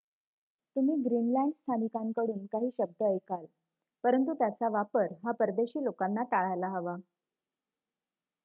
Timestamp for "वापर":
4.69-5.13